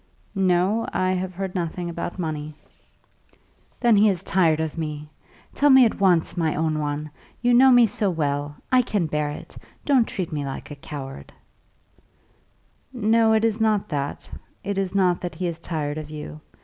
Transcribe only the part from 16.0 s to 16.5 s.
you.